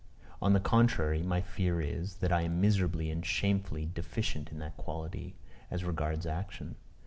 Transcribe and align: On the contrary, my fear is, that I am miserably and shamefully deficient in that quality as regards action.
On 0.41 0.53
the 0.53 0.59
contrary, 0.59 1.21
my 1.21 1.41
fear 1.41 1.79
is, 1.79 2.15
that 2.15 2.31
I 2.31 2.41
am 2.41 2.59
miserably 2.59 3.11
and 3.11 3.23
shamefully 3.23 3.85
deficient 3.85 4.51
in 4.51 4.57
that 4.57 4.75
quality 4.75 5.35
as 5.69 5.83
regards 5.83 6.25
action. 6.25 6.73